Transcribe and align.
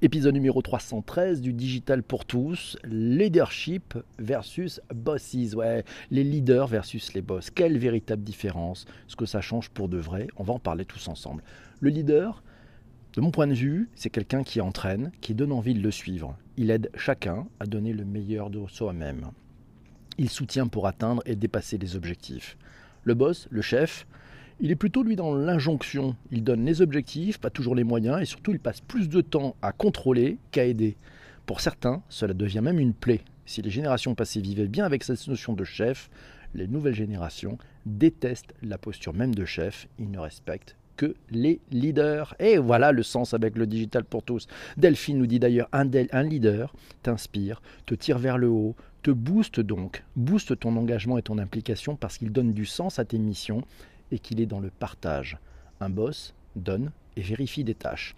Épisode 0.00 0.34
numéro 0.34 0.62
313 0.62 1.40
du 1.40 1.52
Digital 1.52 2.04
pour 2.04 2.24
tous, 2.24 2.78
leadership 2.84 3.98
versus 4.20 4.80
bosses. 4.94 5.54
Ouais, 5.54 5.84
les 6.12 6.22
leaders 6.22 6.68
versus 6.68 7.14
les 7.14 7.20
boss. 7.20 7.50
Quelle 7.50 7.76
véritable 7.78 8.22
différence 8.22 8.86
Ce 9.08 9.16
que 9.16 9.26
ça 9.26 9.40
change 9.40 9.70
pour 9.70 9.88
de 9.88 9.98
vrai, 9.98 10.28
on 10.36 10.44
va 10.44 10.52
en 10.52 10.60
parler 10.60 10.84
tous 10.84 11.08
ensemble. 11.08 11.42
Le 11.80 11.90
leader, 11.90 12.44
de 13.14 13.20
mon 13.20 13.32
point 13.32 13.48
de 13.48 13.54
vue, 13.54 13.88
c'est 13.96 14.08
quelqu'un 14.08 14.44
qui 14.44 14.60
entraîne, 14.60 15.10
qui 15.20 15.34
donne 15.34 15.50
envie 15.50 15.74
de 15.74 15.82
le 15.82 15.90
suivre. 15.90 16.38
Il 16.56 16.70
aide 16.70 16.92
chacun 16.94 17.48
à 17.58 17.66
donner 17.66 17.92
le 17.92 18.04
meilleur 18.04 18.50
de 18.50 18.64
soi-même. 18.68 19.32
Il 20.16 20.30
soutient 20.30 20.68
pour 20.68 20.86
atteindre 20.86 21.24
et 21.26 21.34
dépasser 21.34 21.76
les 21.76 21.96
objectifs. 21.96 22.56
Le 23.02 23.14
boss, 23.14 23.48
le 23.50 23.62
chef, 23.62 24.06
il 24.60 24.70
est 24.70 24.76
plutôt 24.76 25.02
lui 25.02 25.16
dans 25.16 25.34
l'injonction. 25.34 26.16
Il 26.30 26.44
donne 26.44 26.64
les 26.64 26.82
objectifs, 26.82 27.38
pas 27.38 27.50
toujours 27.50 27.74
les 27.74 27.84
moyens, 27.84 28.20
et 28.20 28.24
surtout 28.24 28.52
il 28.52 28.60
passe 28.60 28.80
plus 28.80 29.08
de 29.08 29.20
temps 29.20 29.56
à 29.62 29.72
contrôler 29.72 30.38
qu'à 30.50 30.64
aider. 30.64 30.96
Pour 31.46 31.60
certains, 31.60 32.02
cela 32.08 32.34
devient 32.34 32.60
même 32.62 32.78
une 32.78 32.94
plaie. 32.94 33.22
Si 33.46 33.62
les 33.62 33.70
générations 33.70 34.14
passées 34.14 34.40
vivaient 34.40 34.68
bien 34.68 34.84
avec 34.84 35.04
cette 35.04 35.26
notion 35.28 35.54
de 35.54 35.64
chef, 35.64 36.10
les 36.54 36.66
nouvelles 36.66 36.94
générations 36.94 37.58
détestent 37.86 38.54
la 38.62 38.78
posture 38.78 39.14
même 39.14 39.34
de 39.34 39.44
chef. 39.44 39.88
Ils 39.98 40.10
ne 40.10 40.18
respectent 40.18 40.76
que 40.96 41.14
les 41.30 41.60
leaders. 41.70 42.34
Et 42.38 42.58
voilà 42.58 42.92
le 42.92 43.02
sens 43.02 43.32
avec 43.32 43.56
le 43.56 43.66
digital 43.66 44.04
pour 44.04 44.22
tous. 44.22 44.48
Delphine 44.76 45.18
nous 45.18 45.26
dit 45.26 45.38
d'ailleurs 45.38 45.68
un, 45.72 45.84
leader 46.22 46.74
t'inspire, 47.02 47.62
te 47.86 47.94
tire 47.94 48.18
vers 48.18 48.36
le 48.36 48.48
haut, 48.48 48.74
te 49.02 49.10
booste 49.10 49.60
donc, 49.60 50.04
booste 50.16 50.58
ton 50.58 50.76
engagement 50.76 51.16
et 51.16 51.22
ton 51.22 51.38
implication 51.38 51.96
parce 51.96 52.18
qu'il 52.18 52.32
donne 52.32 52.52
du 52.52 52.66
sens 52.66 52.98
à 52.98 53.04
tes 53.04 53.18
missions 53.18 53.62
et 54.10 54.18
qu'il 54.18 54.40
est 54.40 54.46
dans 54.46 54.60
le 54.60 54.70
partage. 54.70 55.38
Un 55.80 55.90
boss 55.90 56.34
donne 56.56 56.90
et 57.16 57.22
vérifie 57.22 57.64
des 57.64 57.74
tâches. 57.74 58.14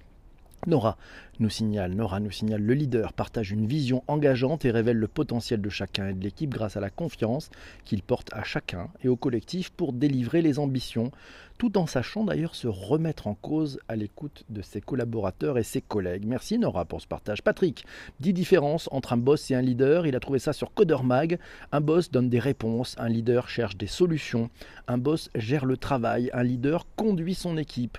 Nora 0.67 0.99
nous 1.39 1.49
signale, 1.49 1.95
Nora 1.95 2.21
nous 2.21 2.31
signale, 2.31 2.61
le 2.61 2.75
leader 2.75 3.15
partage 3.15 3.51
une 3.51 3.67
vision 3.67 4.05
engageante 4.09 4.67
et 4.67 4.71
révèle 4.71 4.99
le 4.99 5.09
potentiel 5.09 5.63
de 5.63 5.71
chacun 5.71 6.09
et 6.09 6.13
de 6.13 6.23
l'équipe 6.23 6.51
grâce 6.51 6.77
à 6.77 6.81
la 6.81 6.91
confiance 6.91 7.49
qu'il 7.87 8.03
porte 8.03 8.29
à 8.35 8.45
chacun 8.45 8.89
et 9.03 9.09
au 9.09 9.17
collectif 9.17 9.71
pour 9.71 9.95
délivrer 9.95 10.43
les 10.43 10.59
ambitions, 10.59 11.13
tout 11.57 11.79
en 11.79 11.87
sachant 11.87 12.25
d'ailleurs 12.25 12.55
se 12.55 12.69
remettre 12.69 13.27
en 13.27 13.35
cause 13.35 13.81
à 13.89 13.97
l'écoute 13.97 14.45
de 14.51 14.61
ses 14.61 14.83
collaborateurs 14.83 15.57
et 15.57 15.63
ses 15.63 15.81
collègues. 15.81 16.27
Merci 16.27 16.59
Nora 16.59 16.85
pour 16.85 17.01
ce 17.01 17.07
partage. 17.07 17.43
Patrick, 17.43 17.87
dix 18.21 18.35
différences 18.35 18.87
entre 18.93 19.15
un 19.15 19.19
boss 19.19 19.51
et 19.51 19.55
un 19.55 19.63
leader, 19.63 20.07
il 20.07 20.15
a 20.15 20.21
trouvé 20.21 20.39
ça 20.39 20.53
sur 20.53 20.75
CoderMag. 20.75 21.39
Un 21.73 21.81
boss 21.81 22.11
donne 22.11 22.29
des 22.29 22.39
réponses, 22.39 22.97
un 22.99 23.09
leader 23.09 23.49
cherche 23.49 23.79
des 23.79 23.87
solutions, 23.87 24.51
un 24.89 24.99
boss 24.99 25.31
gère 25.35 25.65
le 25.65 25.79
travail, 25.79 26.31
un 26.35 26.43
leader 26.43 26.87
conduit 26.97 27.35
son 27.35 27.57
équipe. 27.57 27.97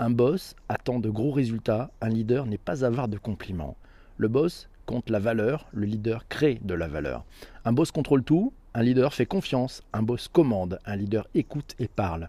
Un 0.00 0.10
boss 0.10 0.56
attend 0.68 0.98
de 0.98 1.08
gros 1.08 1.30
résultats, 1.30 1.92
un 2.00 2.08
leader 2.08 2.46
n'est 2.46 2.58
pas 2.58 2.84
avare 2.84 3.06
de 3.06 3.16
compliments. 3.16 3.76
Le 4.16 4.26
boss 4.26 4.68
compte 4.86 5.08
la 5.08 5.20
valeur, 5.20 5.68
le 5.72 5.86
leader 5.86 6.26
crée 6.26 6.58
de 6.64 6.74
la 6.74 6.88
valeur. 6.88 7.24
Un 7.64 7.72
boss 7.72 7.92
contrôle 7.92 8.24
tout, 8.24 8.52
un 8.74 8.82
leader 8.82 9.14
fait 9.14 9.24
confiance, 9.24 9.84
un 9.92 10.02
boss 10.02 10.26
commande, 10.26 10.80
un 10.84 10.96
leader 10.96 11.28
écoute 11.36 11.76
et 11.78 11.86
parle. 11.86 12.28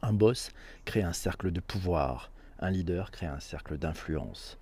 Un 0.00 0.12
boss 0.12 0.52
crée 0.84 1.02
un 1.02 1.12
cercle 1.12 1.50
de 1.50 1.58
pouvoir, 1.58 2.30
un 2.60 2.70
leader 2.70 3.10
crée 3.10 3.26
un 3.26 3.40
cercle 3.40 3.78
d'influence. 3.78 4.56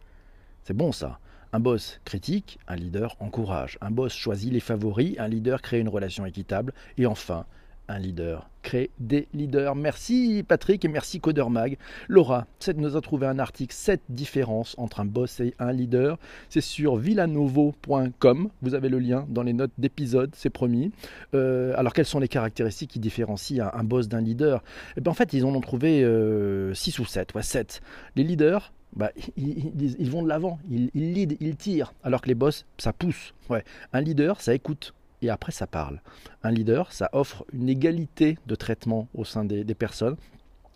C'est 0.62 0.74
bon 0.74 0.92
ça. 0.92 1.18
Un 1.52 1.60
boss 1.60 2.00
critique, 2.06 2.58
un 2.66 2.76
leader 2.76 3.16
encourage. 3.20 3.76
Un 3.82 3.90
boss 3.90 4.14
choisit 4.14 4.50
les 4.50 4.60
favoris, 4.60 5.14
un 5.18 5.28
leader 5.28 5.60
crée 5.60 5.78
une 5.78 5.90
relation 5.90 6.24
équitable. 6.24 6.72
Et 6.96 7.04
enfin, 7.04 7.44
un 7.88 7.98
leader 7.98 8.48
crée 8.62 8.90
des 8.98 9.28
leaders. 9.34 9.76
Merci 9.76 10.44
Patrick 10.46 10.84
et 10.84 10.88
merci 10.88 11.20
Codermag. 11.20 11.76
Laura 12.08 12.46
nous 12.76 12.96
a 12.96 13.00
trouvé 13.00 13.26
un 13.26 13.38
article 13.38 13.74
7 13.74 14.00
différences 14.08 14.74
entre 14.78 15.00
un 15.00 15.04
boss 15.04 15.38
et 15.40 15.54
un 15.58 15.70
leader. 15.70 16.18
C'est 16.48 16.60
sur 16.60 16.96
villanovo.com. 16.96 18.48
Vous 18.62 18.74
avez 18.74 18.88
le 18.88 18.98
lien 18.98 19.26
dans 19.28 19.42
les 19.42 19.52
notes 19.52 19.72
d'épisode, 19.78 20.30
c'est 20.34 20.50
promis. 20.50 20.90
Euh, 21.34 21.74
alors 21.76 21.92
quelles 21.92 22.06
sont 22.06 22.18
les 22.18 22.28
caractéristiques 22.28 22.90
qui 22.90 22.98
différencient 22.98 23.70
un, 23.72 23.84
boss 23.84 24.08
d'un 24.08 24.22
leader? 24.22 24.64
Eh 24.96 25.00
ben, 25.00 25.10
En 25.10 25.14
fait, 25.14 25.32
ils 25.34 25.44
en 25.44 25.54
ont 25.54 25.60
trouvé 25.60 25.98
6 26.00 26.02
euh, 26.04 26.72
ou 27.00 27.04
7. 27.04 27.34
Ouais, 27.34 27.42
7. 27.42 27.82
Les 28.16 28.24
leaders, 28.24 28.72
bah, 28.96 29.10
ils, 29.36 30.10
vont 30.10 30.22
de 30.22 30.28
l'avant, 30.28 30.58
ils, 30.70 30.90
ils 30.94 31.36
ils 31.40 31.56
tirent, 31.56 31.92
alors 32.02 32.22
que 32.22 32.28
les 32.28 32.34
boss, 32.34 32.64
ça 32.78 32.92
pousse. 32.92 33.34
Ouais. 33.50 33.62
Un 33.92 34.00
leader, 34.00 34.40
ça 34.40 34.54
écoute 34.54 34.94
et 35.24 35.30
après 35.30 35.52
ça 35.52 35.66
parle. 35.66 36.00
Un 36.42 36.50
leader, 36.50 36.92
ça 36.92 37.08
offre 37.12 37.44
une 37.52 37.68
égalité 37.68 38.38
de 38.46 38.54
traitement 38.54 39.08
au 39.14 39.24
sein 39.24 39.44
des, 39.44 39.64
des 39.64 39.74
personnes 39.74 40.16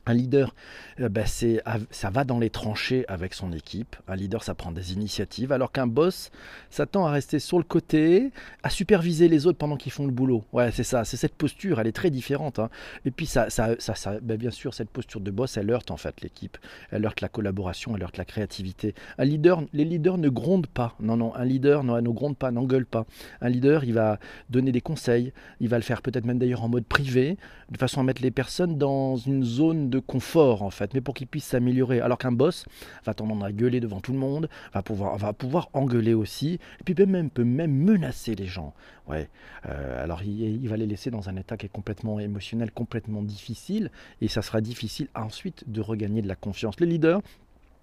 un 0.08 0.14
leader, 0.14 0.54
euh, 1.00 1.08
ben, 1.08 1.26
c'est, 1.26 1.62
ça 1.90 2.10
va 2.10 2.24
dans 2.24 2.38
les 2.38 2.50
tranchées 2.50 3.04
avec 3.08 3.34
son 3.34 3.52
équipe. 3.52 3.96
Un 4.08 4.16
leader, 4.16 4.42
ça 4.42 4.54
prend 4.54 4.72
des 4.72 4.92
initiatives, 4.94 5.52
alors 5.52 5.70
qu'un 5.70 5.86
boss 5.86 6.30
s'attend 6.70 7.06
à 7.06 7.10
rester 7.10 7.38
sur 7.38 7.58
le 7.58 7.64
côté, 7.64 8.30
à 8.62 8.70
superviser 8.70 9.28
les 9.28 9.46
autres 9.46 9.58
pendant 9.58 9.76
qu'ils 9.76 9.92
font 9.92 10.06
le 10.06 10.12
boulot. 10.12 10.44
Ouais, 10.52 10.70
c'est 10.72 10.84
ça, 10.84 11.04
c'est 11.04 11.16
cette 11.16 11.34
posture, 11.34 11.78
elle 11.78 11.86
est 11.86 11.92
très 11.92 12.10
différente. 12.10 12.58
Hein. 12.58 12.70
Et 13.04 13.10
puis, 13.10 13.26
ça, 13.26 13.50
ça, 13.50 13.76
ça, 13.78 14.20
ben, 14.20 14.36
bien 14.38 14.50
sûr, 14.50 14.72
cette 14.72 14.90
posture 14.90 15.20
de 15.20 15.30
boss, 15.30 15.56
elle 15.56 15.70
heurte 15.70 15.90
en 15.90 15.96
fait 15.96 16.20
l'équipe. 16.22 16.56
Elle 16.90 17.04
heurte 17.04 17.20
la 17.20 17.28
collaboration, 17.28 17.94
elle 17.94 18.02
heurte 18.02 18.16
la 18.16 18.24
créativité. 18.24 18.94
Un 19.18 19.24
leader, 19.24 19.62
les 19.74 19.84
leaders 19.84 20.16
ne 20.16 20.30
grondent 20.30 20.66
pas. 20.66 20.94
Non, 21.00 21.16
non, 21.16 21.34
un 21.34 21.44
leader 21.44 21.84
non, 21.84 22.00
ne 22.00 22.08
gronde 22.08 22.36
pas, 22.36 22.50
n'engueule 22.50 22.86
pas. 22.86 23.04
Un 23.42 23.50
leader, 23.50 23.84
il 23.84 23.92
va 23.92 24.18
donner 24.48 24.72
des 24.72 24.80
conseils, 24.80 25.32
il 25.60 25.68
va 25.68 25.76
le 25.76 25.82
faire 25.82 26.00
peut-être 26.00 26.24
même 26.24 26.38
d'ailleurs 26.38 26.64
en 26.64 26.68
mode 26.68 26.84
privé, 26.84 27.36
de 27.70 27.76
façon 27.76 28.00
à 28.00 28.04
mettre 28.04 28.22
les 28.22 28.30
personnes 28.30 28.78
dans 28.78 29.16
une 29.16 29.44
zone 29.44 29.90
de 29.90 29.97
confort 30.00 30.62
en 30.62 30.70
fait, 30.70 30.94
mais 30.94 31.00
pour 31.00 31.14
qu'il 31.14 31.26
puisse 31.26 31.44
s'améliorer. 31.44 32.00
Alors 32.00 32.18
qu'un 32.18 32.32
boss 32.32 32.64
va 33.04 33.14
tendance 33.14 33.42
à 33.44 33.52
gueuler 33.52 33.80
devant 33.80 34.00
tout 34.00 34.12
le 34.12 34.18
monde, 34.18 34.48
va 34.72 34.82
pouvoir, 34.82 35.16
va 35.16 35.32
pouvoir 35.32 35.68
engueuler 35.72 36.14
aussi, 36.14 36.58
et 36.80 36.84
puis 36.84 36.94
même, 37.06 37.30
peut 37.30 37.44
même 37.44 37.72
menacer 37.72 38.34
les 38.34 38.46
gens. 38.46 38.74
Ouais. 39.08 39.28
Euh, 39.66 40.02
alors 40.02 40.22
il, 40.22 40.62
il, 40.62 40.68
va 40.68 40.76
les 40.76 40.86
laisser 40.86 41.10
dans 41.10 41.28
un 41.28 41.36
état 41.36 41.56
qui 41.56 41.66
est 41.66 41.70
complètement 41.70 42.20
émotionnel, 42.20 42.70
complètement 42.70 43.22
difficile, 43.22 43.90
et 44.20 44.28
ça 44.28 44.42
sera 44.42 44.60
difficile 44.60 45.08
ensuite 45.14 45.64
de 45.66 45.80
regagner 45.80 46.22
de 46.22 46.28
la 46.28 46.36
confiance. 46.36 46.78
Les 46.80 46.86
leaders 46.86 47.20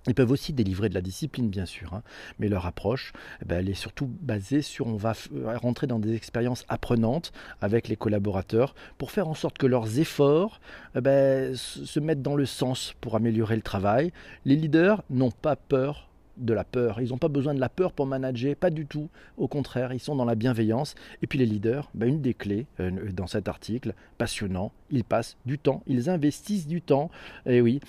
ils 0.08 0.16
peuvent 0.16 0.32
aussi 0.32 0.54
délivrer 0.54 0.90
de 0.90 0.94
la 0.94 1.02
discipline, 1.02 1.50
bien 1.50 1.66
sûr, 1.66 1.94
hein, 1.94 2.04
mais 2.40 2.48
leur 2.48 2.66
approche, 2.66 3.14
eh 3.42 3.46
ben, 3.46 3.60
elle 3.60 3.70
est 3.70 3.74
surtout 3.74 4.10
basée 4.22 4.62
sur 4.62 4.88
on 4.88 4.96
va 4.96 5.14
euh, 5.34 5.58
rentrer 5.58 5.88
dans 5.88 6.00
des 6.00 6.14
expériences 6.14 6.66
apprenantes 6.68 7.32
avec 7.62 7.88
les 7.88 7.96
collaborateurs 7.96 8.76
pour 8.98 9.12
faire 9.12 9.28
en 9.28 9.34
sorte 9.34 9.58
que 9.58 9.68
leurs 9.68 10.00
efforts 10.00 10.60
eh 10.96 11.02
ben, 11.02 11.56
se 11.56 12.00
mettent 12.00 12.22
dans 12.22 12.36
le 12.36 12.46
sens 12.46 12.94
pour 13.02 13.16
améliorer 13.16 13.56
le 13.56 13.62
travail. 13.62 14.12
Les 14.46 14.56
leaders 14.56 15.04
n'ont 15.10 15.32
pas 15.32 15.56
peur 15.56 16.10
de 16.38 16.54
la 16.54 16.64
peur. 16.64 17.02
Ils 17.02 17.10
n'ont 17.10 17.18
pas 17.18 17.28
besoin 17.28 17.54
de 17.54 17.60
la 17.60 17.70
peur 17.70 17.94
pour 17.94 18.06
manager, 18.06 18.56
pas 18.56 18.70
du 18.70 18.86
tout. 18.86 19.10
Au 19.38 19.48
contraire, 19.48 19.94
ils 19.94 20.00
sont 20.00 20.16
dans 20.16 20.26
la 20.26 20.36
bienveillance. 20.36 20.96
Et 21.22 21.28
puis 21.28 21.40
les 21.40 21.46
leaders, 21.46 21.90
ben, 21.94 22.10
une 22.10 22.22
des 22.22 22.34
clés 22.34 22.68
euh, 22.80 22.92
dans 23.12 23.28
cet 23.28 23.48
article, 23.48 23.94
passionnant, 24.18 24.72
ils 24.92 25.04
passent 25.04 25.38
du 25.46 25.58
temps, 25.58 25.82
ils 25.88 26.10
investissent 26.10 26.68
du 26.68 26.82
temps. 26.82 27.10
Et 27.46 27.62
oui, 27.62 27.80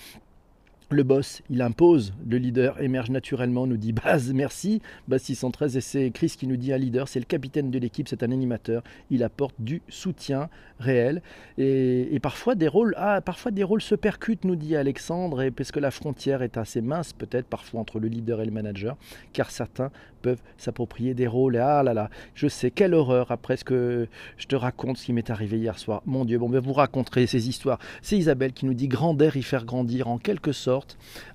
le 0.91 1.03
boss, 1.03 1.43
il 1.51 1.63
impose, 1.63 2.15
le 2.29 2.39
leader 2.39 2.81
émerge 2.81 3.11
naturellement, 3.11 3.67
nous 3.67 3.77
dit 3.77 3.93
Baz, 3.93 4.33
merci. 4.33 4.81
Baz 5.09 5.23
613, 5.23 5.77
et 5.77 5.81
c'est 5.81 6.11
Chris 6.11 6.35
qui 6.39 6.47
nous 6.47 6.57
dit 6.57 6.73
un 6.73 6.79
leader, 6.79 7.09
c'est 7.09 7.19
le 7.19 7.25
capitaine 7.25 7.73
de 7.73 7.79
l'équipe, 7.79 8.07
c'est 8.07 8.23
un 8.23 8.31
animateur, 8.31 8.85
il 9.11 9.25
apporte 9.25 9.57
du 9.59 9.83
soutien 9.89 10.49
réel. 10.79 11.23
Et, 11.59 12.19
parfois 12.23 12.55
des 12.55 12.69
rôles, 12.69 12.95
ah, 12.99 13.21
parfois 13.21 13.51
des 13.51 13.65
rôles 13.65 13.83
se 13.83 13.97
percutent, 13.97 14.45
nous 14.45 14.55
dit 14.55 14.77
Alexandre, 14.77 15.43
et 15.43 15.51
parce 15.51 15.73
que 15.73 15.81
la 15.81 15.91
frontière 15.91 16.43
est 16.43 16.57
assez 16.57 16.81
mince, 16.81 17.13
peut-être 17.13 17.47
parfois 17.47 17.81
entre 17.81 17.99
le 17.99 18.07
leader 18.07 18.41
et 18.41 18.45
le 18.45 18.53
manager, 18.53 18.97
car 19.33 19.51
certains 19.51 19.91
peuvent 20.23 20.43
s'approprier 20.57 21.15
des 21.15 21.27
rôles. 21.27 21.57
Et 21.57 21.61
ah 21.61 21.83
là 21.83 21.95
là, 21.95 22.11
je 22.35 22.47
sais, 22.47 22.71
quelle 22.71 22.95
horreur 22.95 23.31
après 23.33 23.57
ce 23.57 23.65
que 23.65 24.09
je 24.37 24.47
te 24.47 24.57
raconte, 24.57 24.99
ce 24.99 25.07
qui 25.07 25.13
m'est 25.13 25.31
arrivé 25.31 25.59
hier 25.59 25.79
soir. 25.79 26.03
Mon 26.07 26.25
Dieu, 26.25 26.39
bon, 26.39 26.49
ben 26.49 26.61
vous 26.61 26.73
raconterez 26.73 27.27
ces 27.27 27.49
histoires. 27.49 27.79
C'est 28.03 28.17
Isabelle 28.17 28.53
qui 28.53 28.67
nous 28.67 28.75
dit 28.75 28.89
grandir 28.89 29.37
y 29.37 29.43
faire 29.43 29.65
grandir 29.65 30.09
en 30.09 30.19
quelque 30.19 30.53
sorte 30.53 30.76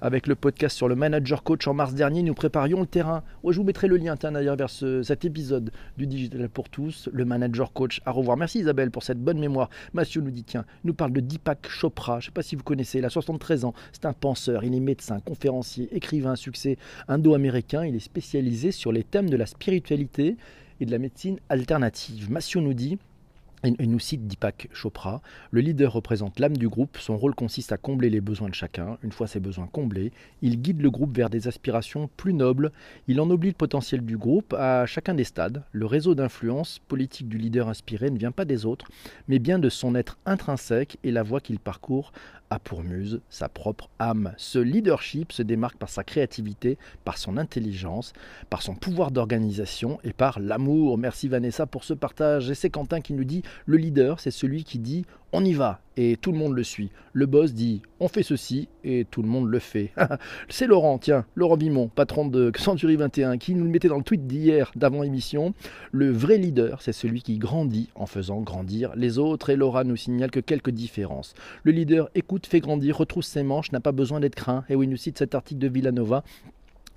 avec 0.02 0.28
le 0.28 0.36
podcast 0.36 0.76
sur 0.76 0.88
le 0.88 0.96
manager 0.96 1.44
coach 1.44 1.68
en 1.68 1.74
mars 1.74 1.94
dernier. 1.94 2.24
Nous 2.24 2.34
préparions 2.34 2.82
le 2.82 2.86
terrain. 2.86 3.24
je 3.48 3.58
vous 3.58 3.64
mettrai 3.64 3.88
le 3.88 3.98
lien 3.98 4.16
d'ailleurs 4.16 4.56
vers 4.56 4.70
cet 4.70 5.26
épisode 5.26 5.72
du 5.98 6.08
Digital 6.08 6.50
pour 6.50 6.70
tous, 6.70 7.10
le 7.12 7.26
manager 7.26 7.74
coach. 7.74 8.02
À 8.06 8.12
revoir. 8.12 8.38
Merci 8.38 8.60
Isabelle 8.60 8.92
pour 8.92 9.04
cette 9.04 9.20
bonne 9.20 9.40
mémoire. 9.40 9.70
Mathieu 9.94 10.22
nous 10.22 10.32
dit 10.32 10.44
tiens, 10.44 10.66
nous 10.84 10.94
parle 10.94 11.12
de 11.12 11.20
Deepak 11.22 11.68
Chopra. 11.68 12.20
Je 12.20 12.26
ne 12.26 12.30
sais 12.30 12.32
pas 12.32 12.44
si 12.44 12.56
vous 12.56 12.64
connaissez. 12.64 13.00
Il 13.00 13.06
a 13.06 13.10
73 13.10 13.66
ans. 13.66 13.74
C'est 13.92 14.06
un 14.06 14.14
penseur. 14.14 14.64
Il 14.64 14.76
est 14.76 14.80
médecin, 14.80 15.20
conférencier, 15.20 15.90
écrivain, 15.96 16.36
succès 16.36 16.78
indo-américain. 17.08 17.86
Il 17.86 17.96
est 17.96 18.00
spécialisé 18.00 18.72
sur 18.72 18.92
les 18.92 19.04
thèmes 19.04 19.30
de 19.30 19.38
la 19.38 19.46
spiritualité 19.46 20.38
et 20.80 20.86
de 20.86 20.92
la 20.92 20.98
médecine 20.98 21.40
alternative. 21.50 22.32
Mathieu 22.32 22.60
nous 22.60 22.74
dit 22.74 22.98
et 23.64 23.88
nous 23.88 24.00
cite 24.00 24.28
Deepak 24.28 24.70
Chopra, 24.74 25.22
le 25.52 25.62
leader 25.62 25.94
représente 25.94 26.40
l'âme 26.40 26.58
du 26.58 26.68
groupe, 26.68 26.98
son 26.98 27.18
rôle 27.18 27.36
consiste 27.36 27.72
à 27.72 27.78
combler 27.78 28.10
les 28.10 28.22
besoins 28.22 28.50
de 28.50 28.56
chacun, 28.56 28.98
une 29.04 29.12
fois 29.12 29.28
ces 29.28 29.40
besoins 29.40 29.68
comblés, 29.68 30.12
il 30.42 30.62
guide 30.62 30.82
le 30.82 30.90
groupe 30.90 31.16
vers 31.16 31.30
des 31.30 31.48
aspirations 31.48 32.10
plus 32.18 32.34
nobles, 32.34 32.72
il 33.08 33.22
ennoblit 33.22 33.50
le 33.50 33.56
potentiel 33.56 34.02
du 34.02 34.18
groupe 34.18 34.54
à 34.54 34.86
chacun 34.86 35.14
des 35.14 35.24
stades, 35.24 35.64
le 35.72 35.86
réseau 35.86 36.16
d'influence 36.16 36.80
politique 36.88 37.30
du 37.30 37.38
leader 37.38 37.70
inspiré 37.70 38.10
ne 38.10 38.18
vient 38.18 38.32
pas 38.32 38.46
des 38.46 38.66
autres, 38.66 38.88
mais 39.28 39.40
bien 39.40 39.60
de 39.60 39.70
son 39.70 39.96
être 39.96 40.18
intrinsèque 40.26 40.98
et 41.04 41.12
la 41.12 41.24
voie 41.24 41.42
qu'il 41.42 41.60
parcourt 41.60 42.12
a 42.52 42.60
pour 42.60 42.84
muse 42.84 43.22
sa 43.30 43.48
propre 43.48 43.90
âme. 43.98 44.34
Ce 44.38 44.60
leadership 44.60 45.32
se 45.32 45.42
démarque 45.42 45.78
par 45.78 45.90
sa 45.90 46.04
créativité, 46.04 46.78
par 47.06 47.18
son 47.18 47.38
intelligence, 47.38 48.12
par 48.50 48.62
son 48.62 48.76
pouvoir 48.76 49.12
d'organisation 49.12 50.00
et 50.04 50.12
par 50.12 50.40
l'amour. 50.40 50.98
Merci 50.98 51.30
Vanessa 51.30 51.66
pour 51.66 51.86
ce 51.86 51.94
partage. 51.94 52.52
Et 52.52 52.56
c'est 52.56 52.70
Quentin 52.70 53.00
qui 53.00 53.14
nous 53.14 53.24
dit 53.24 53.42
le 53.66 53.78
leader, 53.78 54.20
c'est 54.20 54.32
celui 54.32 54.64
qui 54.64 54.80
dit 54.80 55.06
on 55.34 55.46
y 55.46 55.54
va 55.54 55.80
et 55.98 56.18
tout 56.18 56.32
le 56.32 56.38
monde 56.38 56.54
le 56.54 56.64
suit. 56.64 56.90
Le 57.14 57.26
boss 57.26 57.54
dit 57.54 57.82
on 58.00 58.08
fait 58.08 58.24
ceci 58.24 58.68
et 58.84 59.06
tout 59.10 59.22
le 59.22 59.28
monde 59.28 59.50
le 59.50 59.60
fait. 59.60 59.92
c'est 60.50 60.68
Laurent, 60.68 60.98
tiens, 60.98 61.26
Laurent 61.36 61.58
Bimon, 61.58 61.88
patron 61.88 62.28
de 62.28 62.52
Century 62.58 62.96
21, 62.96 63.38
qui 63.38 63.56
nous 63.56 63.64
le 63.64 63.70
mettait 63.70 63.88
dans 63.88 63.98
le 63.98 64.04
tweet 64.04 64.28
d'hier 64.28 64.72
d'avant 64.76 65.04
émission. 65.04 65.54
Le 65.92 66.12
vrai 66.12 66.38
leader, 66.38 66.82
c'est 66.82 66.94
celui 66.94 67.22
qui 67.22 67.38
grandit 67.38 67.90
en 67.96 68.06
faisant 68.06 68.42
grandir 68.42 68.94
les 68.96 69.20
autres. 69.20 69.50
Et 69.50 69.56
Laura 69.56 69.84
nous 69.84 69.96
signale 69.96 70.32
que 70.32 70.40
quelques 70.40 70.72
différences. 70.72 71.34
Le 71.64 71.72
leader 71.72 72.10
écoute, 72.16 72.48
fait 72.48 72.60
grandir, 72.60 72.98
retrousse 72.98 73.28
ses 73.28 73.44
manches, 73.44 73.72
n'a 73.72 73.80
pas 73.80 73.92
besoin 73.92 74.20
d'être 74.20 74.36
craint. 74.36 74.64
Et 74.70 74.76
oui, 74.76 74.88
nous 74.88 74.98
cite 74.98 75.18
cet 75.18 75.36
article 75.36 75.60
de 75.60 75.68
Villanova 75.68 76.24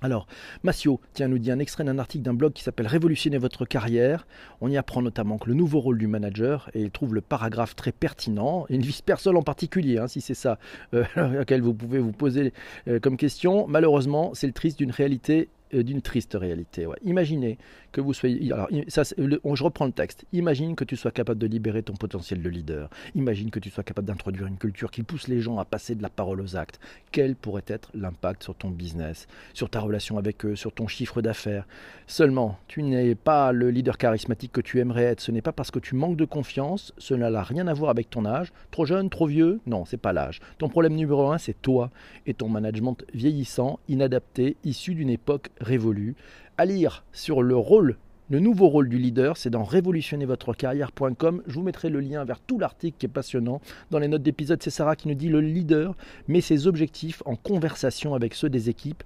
alors, 0.01 0.27
Massio, 0.63 0.99
tiens, 1.13 1.27
nous 1.27 1.39
dit 1.39 1.51
un 1.51 1.59
extrait 1.59 1.83
d'un 1.83 1.97
article 1.97 2.23
d'un 2.23 2.33
blog 2.33 2.53
qui 2.53 2.63
s'appelle 2.63 2.85
Révolutionner 2.85 3.37
votre 3.37 3.65
carrière. 3.65 4.27
On 4.61 4.69
y 4.69 4.77
apprend 4.77 5.01
notamment 5.01 5.37
que 5.37 5.47
le 5.47 5.55
nouveau 5.55 5.79
rôle 5.79 5.97
du 5.97 6.07
manager, 6.07 6.69
et 6.73 6.81
il 6.81 6.91
trouve 6.91 7.15
le 7.15 7.21
paragraphe 7.21 7.75
très 7.75 7.91
pertinent, 7.91 8.65
et 8.69 8.77
ne 8.77 8.83
vise 8.83 9.01
personne 9.01 9.37
en 9.37 9.41
particulier, 9.41 9.97
hein, 9.97 10.07
si 10.07 10.21
c'est 10.21 10.35
ça 10.35 10.59
euh, 10.93 11.05
laquelle 11.15 11.61
vous 11.61 11.73
pouvez 11.73 11.99
vous 11.99 12.11
poser 12.11 12.53
euh, 12.87 12.99
comme 12.99 13.17
question. 13.17 13.65
Malheureusement, 13.67 14.31
c'est 14.33 14.47
le 14.47 14.53
triste 14.53 14.77
d'une 14.77 14.91
réalité 14.91 15.49
d'une 15.83 16.01
triste 16.01 16.35
réalité. 16.39 16.87
Imaginez 17.03 17.57
que 17.91 18.01
vous 18.01 18.13
soyez. 18.13 18.51
Alors, 18.51 18.69
ça, 18.87 19.03
je 19.03 19.63
reprends 19.63 19.85
le 19.85 19.91
texte. 19.91 20.25
Imagine 20.33 20.75
que 20.75 20.83
tu 20.83 20.95
sois 20.95 21.11
capable 21.11 21.39
de 21.39 21.47
libérer 21.47 21.83
ton 21.83 21.93
potentiel 21.93 22.41
de 22.41 22.49
leader. 22.49 22.89
Imagine 23.15 23.49
que 23.49 23.59
tu 23.59 23.69
sois 23.69 23.83
capable 23.83 24.07
d'introduire 24.07 24.47
une 24.47 24.57
culture 24.57 24.91
qui 24.91 25.03
pousse 25.03 25.27
les 25.27 25.41
gens 25.41 25.57
à 25.57 25.65
passer 25.65 25.95
de 25.95 26.01
la 26.01 26.09
parole 26.09 26.41
aux 26.41 26.55
actes. 26.55 26.79
Quel 27.11 27.35
pourrait 27.35 27.63
être 27.67 27.89
l'impact 27.93 28.43
sur 28.43 28.55
ton 28.55 28.69
business, 28.69 29.27
sur 29.53 29.69
ta 29.69 29.79
relation 29.79 30.17
avec 30.17 30.45
eux, 30.45 30.55
sur 30.55 30.73
ton 30.73 30.87
chiffre 30.87 31.21
d'affaires? 31.21 31.67
Seulement, 32.07 32.57
tu 32.67 32.83
n'es 32.83 33.15
pas 33.15 33.51
le 33.51 33.71
leader 33.71 33.97
charismatique 33.97 34.51
que 34.51 34.61
tu 34.61 34.79
aimerais 34.79 35.03
être. 35.03 35.21
Ce 35.21 35.31
n'est 35.31 35.41
pas 35.41 35.51
parce 35.53 35.71
que 35.71 35.79
tu 35.79 35.95
manques 35.95 36.17
de 36.17 36.25
confiance. 36.25 36.93
Cela 36.97 37.29
n'a 37.29 37.43
rien 37.43 37.67
à 37.67 37.73
voir 37.73 37.89
avec 37.91 38.09
ton 38.09 38.25
âge. 38.25 38.51
Trop 38.71 38.85
jeune, 38.85 39.09
trop 39.09 39.27
vieux? 39.27 39.59
Non, 39.65 39.85
c'est 39.85 39.97
pas 39.97 40.13
l'âge. 40.13 40.39
Ton 40.57 40.69
problème 40.69 40.95
numéro 40.95 41.31
un, 41.31 41.37
c'est 41.37 41.61
toi 41.61 41.89
et 42.25 42.33
ton 42.33 42.49
management 42.49 42.97
vieillissant, 43.13 43.79
inadapté, 43.87 44.57
issu 44.63 44.95
d'une 44.95 45.09
époque 45.09 45.49
révolue. 45.65 46.15
À 46.57 46.65
lire 46.65 47.03
sur 47.11 47.41
le 47.41 47.55
rôle 47.57 47.97
le 48.31 48.39
nouveau 48.39 48.69
rôle 48.69 48.89
du 48.89 48.97
leader, 48.97 49.37
c'est 49.37 49.51
dans 49.51 49.63
révolutionnervotrecarrière.com. 49.63 51.43
Je 51.45 51.53
vous 51.53 51.61
mettrai 51.61 51.89
le 51.89 51.99
lien 51.99 52.25
vers 52.25 52.39
tout 52.39 52.57
l'article 52.57 52.97
qui 52.97 53.05
est 53.05 53.09
passionnant. 53.09 53.61
Dans 53.91 53.99
les 53.99 54.07
notes 54.07 54.23
d'épisode, 54.23 54.63
c'est 54.63 54.71
Sarah 54.71 54.95
qui 54.95 55.07
nous 55.07 55.13
dit 55.13 55.29
le 55.29 55.41
leader 55.41 55.95
met 56.27 56.41
ses 56.41 56.65
objectifs 56.65 57.21
en 57.25 57.35
conversation 57.35 58.15
avec 58.15 58.33
ceux 58.33 58.49
des 58.49 58.67
équipes 58.67 59.03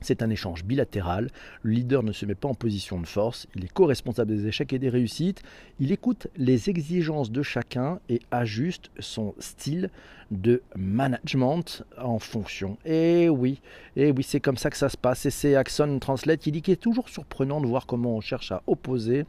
c'est 0.00 0.22
un 0.22 0.30
échange 0.30 0.64
bilatéral. 0.64 1.30
Le 1.62 1.72
leader 1.72 2.02
ne 2.02 2.12
se 2.12 2.26
met 2.26 2.34
pas 2.34 2.48
en 2.48 2.54
position 2.54 3.00
de 3.00 3.06
force, 3.06 3.46
il 3.54 3.64
est 3.64 3.72
co-responsable 3.72 4.34
des 4.34 4.46
échecs 4.46 4.72
et 4.72 4.78
des 4.78 4.88
réussites. 4.88 5.42
Il 5.80 5.92
écoute 5.92 6.28
les 6.36 6.70
exigences 6.70 7.30
de 7.30 7.42
chacun 7.42 8.00
et 8.08 8.20
ajuste 8.30 8.90
son 8.98 9.34
style 9.38 9.90
de 10.30 10.62
management 10.74 11.84
en 11.98 12.18
fonction. 12.18 12.78
Et 12.84 13.28
oui, 13.28 13.60
et 13.94 14.10
oui, 14.10 14.22
c'est 14.22 14.40
comme 14.40 14.56
ça 14.56 14.70
que 14.70 14.76
ça 14.76 14.88
se 14.88 14.96
passe. 14.96 15.26
Et 15.26 15.30
c'est 15.30 15.54
Axon 15.54 15.98
Translate, 16.00 16.46
il 16.46 16.52
dit 16.52 16.62
qu'il 16.62 16.72
est 16.72 16.76
toujours 16.76 17.08
surprenant 17.08 17.60
de 17.60 17.66
voir 17.66 17.86
comment 17.86 18.16
on 18.16 18.20
cherche 18.20 18.50
à 18.50 18.62
opposer 18.66 19.24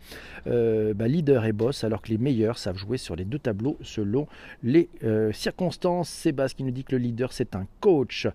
euh, 0.47 0.93
bah, 0.93 1.07
leader 1.07 1.45
et 1.45 1.53
boss, 1.53 1.83
alors 1.83 2.01
que 2.01 2.09
les 2.09 2.17
meilleurs 2.17 2.57
savent 2.57 2.77
jouer 2.77 2.97
sur 2.97 3.15
les 3.15 3.25
deux 3.25 3.39
tableaux 3.39 3.77
selon 3.81 4.27
les 4.63 4.89
euh, 5.03 5.31
circonstances. 5.33 6.09
Sébastien 6.09 6.57
qui 6.57 6.63
nous 6.63 6.71
dit 6.71 6.83
que 6.83 6.93
le 6.93 6.99
leader 6.99 7.33
c'est 7.33 7.55
un 7.55 7.67
coach. 7.81 8.27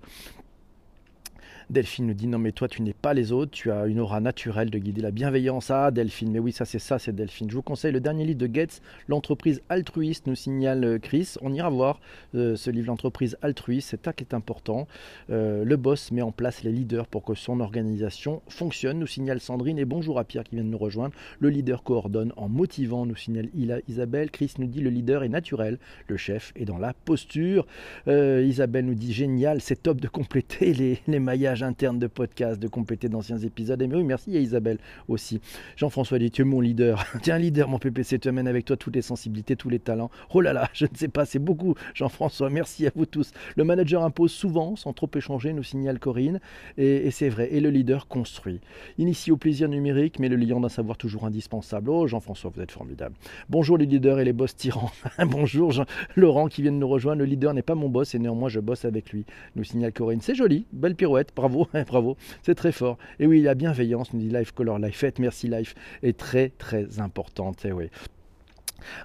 Delphine 1.73 2.07
nous 2.07 2.13
dit 2.13 2.27
non 2.27 2.39
mais 2.39 2.53
toi 2.53 2.69
tu 2.69 2.83
n'es 2.83 2.93
pas 2.93 3.15
les 3.15 3.33
autres, 3.33 3.53
tu 3.53 3.71
as 3.71 3.87
une 3.87 3.99
aura 3.99 4.21
naturelle 4.21 4.69
de 4.69 4.79
guider 4.79 5.01
la 5.01 5.11
bienveillance. 5.11 5.71
Ah 5.71 5.91
Delphine, 5.91 6.31
mais 6.31 6.39
oui 6.39 6.53
ça 6.53 6.67
c'est 6.67 6.79
ça, 6.79 6.99
c'est 6.99 7.15
Delphine. 7.15 7.49
Je 7.49 7.55
vous 7.55 7.63
conseille 7.63 7.93
le 7.93 8.01
dernier 8.01 8.27
livre 8.27 8.41
de 8.41 8.47
Gates, 8.47 8.83
l'entreprise 9.09 9.63
altruiste, 9.71 10.27
nous 10.27 10.35
signale 10.35 10.85
euh, 10.85 10.99
Chris. 10.99 11.37
On 11.41 11.51
ira 11.51 11.71
voir 11.71 11.99
euh, 12.35 12.57
ce 12.57 12.69
livre, 12.69 12.89
l'entreprise 12.89 13.39
altruiste, 13.41 13.89
c'est 13.89 14.05
ça 14.05 14.13
qui 14.13 14.23
est 14.23 14.35
important. 14.35 14.87
Euh, 15.31 15.65
le 15.65 15.77
boss 15.77 16.13
met 16.13 16.21
en 16.21 16.31
place 16.31 16.63
les 16.63 16.73
leaders 16.73 17.07
pour 17.07 17.25
que 17.25 17.35
son 17.35 17.59
organisation 17.61 18.43
fonctionne, 18.49 18.99
nous 18.99 19.07
signale 19.07 19.41
Sandrine. 19.41 19.79
Et 19.79 19.87
bonjour 19.87 20.19
à 20.19 20.25
Pierre 20.25 20.45
qui 20.45 20.57
vient 20.57 20.65
de 20.65 20.69
nous 20.69 20.77
rejoindre. 20.77 21.15
Le 21.41 21.49
leader 21.49 21.85
coordonne 21.85 22.35
en 22.37 22.51
motivant, 22.51 23.07
nous 23.07 23.17
signale 23.17 23.49
Isabelle. 23.89 24.31
Chris 24.31 24.53
nous 24.59 24.67
dit 24.67 24.83
le 24.83 24.91
leader 24.91 25.23
est 25.23 25.31
naturel, 25.31 25.79
le 26.07 26.19
chef 26.19 26.53
est 26.55 26.67
dans 26.67 26.79
la 26.79 26.93
posture. 26.93 27.67
Isabelle 28.07 28.85
nous 28.85 28.95
dit 28.95 29.15
génial, 29.15 29.63
c'est 29.63 29.83
top 29.83 30.03
de 30.03 30.09
compléter 30.09 30.75
les, 30.75 30.99
les 31.09 31.19
maillages 31.19 31.62
interne 31.63 31.99
de 31.99 32.07
podcast, 32.07 32.61
de 32.61 32.69
compléter 32.69 33.09
d'anciens 33.09 33.39
épisodes. 33.39 33.81
Et 33.81 33.87
oui, 33.87 34.05
merci 34.05 34.37
à 34.37 34.41
Isabelle 34.41 34.79
aussi. 35.09 35.41
Jean-François 35.77 36.19
dit, 36.19 36.31
tu 36.31 36.43
es 36.43 36.45
mon 36.45 36.61
leader. 36.61 37.05
Tiens, 37.23 37.39
leader, 37.39 37.69
mon 37.69 37.79
PPC, 37.79 38.19
tu 38.19 38.29
amènes 38.29 38.49
avec 38.49 38.65
toi 38.65 38.77
toutes 38.77 38.95
les 38.95 39.03
sensibilités, 39.03 39.57
tous 39.57 39.69
les 39.69 39.79
talents. 39.79 40.11
Oh 40.35 40.41
là 40.41 40.53
là, 40.53 40.69
je 40.73 40.85
ne 40.85 40.97
sais 40.97 41.09
pas, 41.09 41.25
c'est 41.25 41.39
beaucoup, 41.39 41.75
Jean-François. 41.95 42.51
Merci 42.51 42.87
à 42.87 42.91
vous 42.95 43.07
tous. 43.07 43.33
Le 43.57 43.65
manager 43.65 44.05
impose 44.05 44.33
souvent, 44.33 44.77
sans 44.77 44.93
trop 44.93 45.11
échanger, 45.15 45.53
nous 45.53 45.63
signale 45.63 45.99
Corinne. 45.99 46.41
Et, 46.79 47.11
c'est 47.11 47.29
vrai. 47.29 47.49
Et 47.53 47.61
le 47.61 47.71
leader 47.71 48.09
construit. 48.09 48.61
Initie 48.99 49.31
au 49.31 49.37
plaisir 49.37 49.69
numérique, 49.69 50.19
mais 50.19 50.29
le 50.29 50.37
liant 50.37 50.61
d'un 50.61 50.69
savoir 50.69 50.97
toujours 50.97 51.25
indispensable. 51.25 51.91
Oh, 51.91 52.07
Jean-François, 52.07 52.51
vous 52.55 52.61
êtes 52.61 52.73
formidable. 52.73 53.15
Bonjour 53.49 53.79
les 53.79 53.87
leaders 53.87 54.21
et 54.21 54.25
les 54.25 54.33
boss 54.33 54.57
tyrans. 54.57 54.93
Bonjour 55.27 55.73
Jean 55.73 55.85
Laurent 56.17 56.49
qui 56.49 56.63
vient 56.63 56.73
de 56.73 56.77
nous 56.77 56.89
rejoindre. 56.89 57.21
Le 57.21 57.27
leader 57.27 57.55
n'est 57.55 57.63
pas 57.63 57.75
mon 57.75 57.89
boss 57.89 58.15
et 58.15 58.19
néanmoins 58.19 58.49
je 58.49 58.61
bosse 58.61 58.85
avec 58.85 59.13
lui. 59.13 59.25
Nous 59.57 59.65
signale 59.65 59.93
Corinne. 59.93 60.21
C'est 60.21 60.35
joli, 60.35 60.67
belle 60.73 60.95
pirouette. 60.95 61.33
Bravo 61.35 61.52
bravo, 61.53 61.69
bravo, 61.87 62.17
c'est 62.43 62.55
très 62.55 62.73
fort. 62.73 62.99
Et 63.21 63.27
oui, 63.27 63.43
la 63.43 63.55
bienveillance, 63.55 64.13
nous 64.13 64.21
dit 64.21 64.29
Life 64.29 64.53
Color 64.53 64.79
Life, 64.79 65.05
merci 65.19 65.49
Life, 65.49 65.75
est 66.03 66.17
très 66.17 66.51
très 66.51 67.01
importante. 67.01 67.65
Et 67.65 67.73
oui. 67.73 67.91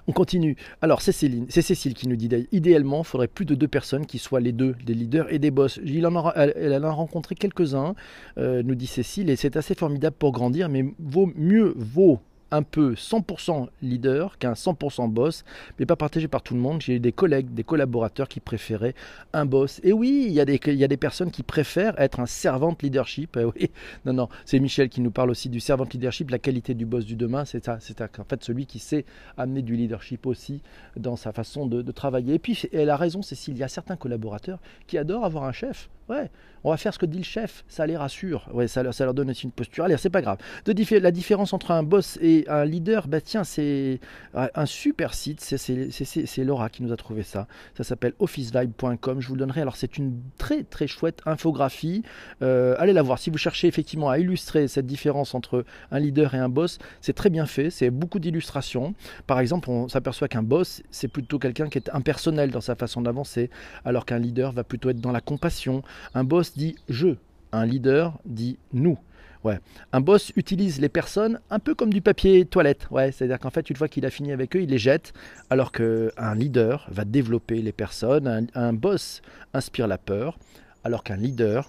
On 0.08 0.12
continue. 0.12 0.56
Alors, 0.82 1.02
c'est 1.02 1.12
c'est 1.12 1.62
Cécile 1.62 1.94
qui 1.94 2.08
nous 2.08 2.16
dit 2.16 2.28
idéalement, 2.50 3.02
il 3.02 3.04
faudrait 3.04 3.28
plus 3.28 3.44
de 3.44 3.54
deux 3.54 3.68
personnes 3.68 4.06
qui 4.06 4.18
soient 4.18 4.40
les 4.40 4.52
deux, 4.52 4.74
des 4.84 4.94
leaders 4.94 5.32
et 5.32 5.38
des 5.38 5.52
boss. 5.52 5.78
Il 5.84 6.06
en 6.06 6.32
elle, 6.32 6.74
en 6.74 6.82
a 6.82 6.90
rencontré 6.90 7.36
quelques-uns, 7.36 7.94
euh, 8.38 8.62
nous 8.64 8.74
dit 8.74 8.88
Cécile, 8.88 9.30
et 9.30 9.36
c'est 9.36 9.56
assez 9.56 9.74
formidable 9.74 10.16
pour 10.18 10.32
grandir, 10.32 10.68
mais 10.68 10.84
vaut 10.98 11.30
mieux 11.36 11.74
vaut 11.76 12.20
un 12.50 12.62
peu 12.62 12.94
100% 12.94 13.68
leader 13.82 14.38
qu'un 14.38 14.52
100% 14.52 15.10
boss, 15.10 15.44
mais 15.78 15.86
pas 15.86 15.96
partagé 15.96 16.28
par 16.28 16.42
tout 16.42 16.54
le 16.54 16.60
monde. 16.60 16.80
J'ai 16.80 16.94
eu 16.94 17.00
des 17.00 17.12
collègues, 17.12 17.52
des 17.52 17.64
collaborateurs 17.64 18.28
qui 18.28 18.40
préféraient 18.40 18.94
un 19.32 19.46
boss. 19.46 19.80
Et 19.84 19.92
oui, 19.92 20.24
il 20.26 20.32
y 20.32 20.40
a 20.40 20.44
des, 20.44 20.60
y 20.66 20.84
a 20.84 20.88
des 20.88 20.96
personnes 20.96 21.30
qui 21.30 21.42
préfèrent 21.42 21.98
être 21.98 22.20
un 22.20 22.26
servant 22.26 22.76
leadership. 22.80 23.36
Eh 23.38 23.44
oui, 23.44 23.70
non, 24.04 24.12
non, 24.12 24.28
c'est 24.44 24.58
Michel 24.60 24.88
qui 24.88 25.00
nous 25.00 25.10
parle 25.10 25.30
aussi 25.30 25.48
du 25.48 25.60
servant 25.60 25.86
leadership, 25.92 26.30
la 26.30 26.38
qualité 26.38 26.74
du 26.74 26.86
boss 26.86 27.04
du 27.04 27.16
demain. 27.16 27.44
C'est 27.44 27.64
ça, 27.64 27.78
c'est 27.80 28.00
en 28.00 28.24
fait 28.24 28.42
celui 28.42 28.66
qui 28.66 28.78
sait 28.78 29.04
amener 29.36 29.62
du 29.62 29.76
leadership 29.76 30.26
aussi 30.26 30.62
dans 30.96 31.16
sa 31.16 31.32
façon 31.32 31.66
de, 31.66 31.82
de 31.82 31.92
travailler. 31.92 32.34
Et 32.34 32.38
puis, 32.38 32.62
elle 32.72 32.90
a 32.90 32.96
raison, 32.96 33.22
Cécile, 33.22 33.54
il 33.54 33.60
y 33.60 33.64
a 33.64 33.68
certains 33.68 33.96
collaborateurs 33.96 34.58
qui 34.86 34.98
adorent 34.98 35.24
avoir 35.24 35.44
un 35.44 35.52
chef. 35.52 35.88
Ouais, 36.08 36.30
on 36.64 36.70
va 36.70 36.76
faire 36.76 36.92
ce 36.92 36.98
que 36.98 37.06
dit 37.06 37.18
le 37.18 37.24
chef, 37.24 37.64
ça 37.68 37.86
les 37.86 37.96
rassure. 37.96 38.48
Ouais, 38.52 38.66
ça, 38.68 38.82
leur 38.82 39.14
donne 39.14 39.30
aussi 39.30 39.44
une 39.44 39.52
posture. 39.52 39.84
Allez, 39.84 39.96
c'est 39.96 40.10
pas 40.10 40.22
grave. 40.22 40.38
La 40.66 41.10
différence 41.10 41.52
entre 41.52 41.70
un 41.70 41.82
boss 41.82 42.18
et 42.20 42.44
un 42.48 42.64
leader, 42.64 43.08
bah 43.08 43.20
tiens, 43.20 43.44
c'est 43.44 44.00
un 44.34 44.66
super 44.66 45.14
site. 45.14 45.40
C'est 45.40 46.44
Laura 46.44 46.68
qui 46.70 46.82
nous 46.82 46.92
a 46.92 46.96
trouvé 46.96 47.22
ça. 47.22 47.46
Ça 47.76 47.84
s'appelle 47.84 48.14
officevibe.com. 48.18 49.20
Je 49.20 49.28
vous 49.28 49.34
le 49.34 49.40
donnerai. 49.40 49.60
Alors, 49.60 49.76
c'est 49.76 49.98
une 49.98 50.20
très 50.36 50.62
très 50.64 50.86
chouette 50.86 51.20
infographie. 51.26 52.02
Euh, 52.42 52.74
allez 52.78 52.92
la 52.92 53.02
voir. 53.02 53.18
Si 53.18 53.30
vous 53.30 53.38
cherchez 53.38 53.68
effectivement 53.68 54.10
à 54.10 54.18
illustrer 54.18 54.68
cette 54.68 54.86
différence 54.86 55.34
entre 55.34 55.64
un 55.90 55.98
leader 55.98 56.34
et 56.34 56.38
un 56.38 56.48
boss, 56.48 56.78
c'est 57.00 57.14
très 57.14 57.30
bien 57.30 57.46
fait. 57.46 57.70
C'est 57.70 57.90
beaucoup 57.90 58.18
d'illustrations. 58.18 58.94
Par 59.26 59.40
exemple, 59.40 59.70
on 59.70 59.88
s'aperçoit 59.88 60.28
qu'un 60.28 60.42
boss, 60.42 60.82
c'est 60.90 61.08
plutôt 61.08 61.38
quelqu'un 61.38 61.68
qui 61.68 61.78
est 61.78 61.90
impersonnel 61.92 62.50
dans 62.50 62.60
sa 62.60 62.74
façon 62.74 63.00
d'avancer, 63.00 63.50
alors 63.84 64.06
qu'un 64.06 64.18
leader 64.18 64.52
va 64.52 64.64
plutôt 64.64 64.90
être 64.90 65.00
dans 65.00 65.12
la 65.12 65.20
compassion 65.20 65.82
un 66.14 66.24
boss 66.24 66.56
dit 66.56 66.76
je, 66.88 67.16
un 67.52 67.66
leader 67.66 68.18
dit 68.24 68.58
nous. 68.72 68.98
Ouais. 69.44 69.60
Un 69.92 70.00
boss 70.00 70.32
utilise 70.36 70.80
les 70.80 70.88
personnes 70.88 71.38
un 71.50 71.60
peu 71.60 71.74
comme 71.74 71.92
du 71.92 72.00
papier 72.00 72.44
toilette. 72.44 72.88
Ouais, 72.90 73.12
c'est-à-dire 73.12 73.38
qu'en 73.38 73.50
fait, 73.50 73.70
une 73.70 73.76
fois 73.76 73.88
qu'il 73.88 74.04
a 74.04 74.10
fini 74.10 74.32
avec 74.32 74.56
eux, 74.56 74.62
il 74.62 74.70
les 74.70 74.78
jette, 74.78 75.12
alors 75.48 75.70
qu'un 75.70 76.34
leader 76.34 76.88
va 76.90 77.04
développer 77.04 77.62
les 77.62 77.72
personnes. 77.72 78.48
un 78.54 78.72
boss 78.72 79.22
inspire 79.54 79.86
la 79.86 79.98
peur, 79.98 80.38
alors 80.82 81.04
qu'un 81.04 81.16
leader 81.16 81.68